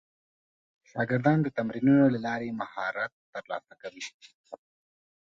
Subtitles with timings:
[0.89, 3.99] شاګردان د تمرینونو له لارې مهارت ترلاسه کړل.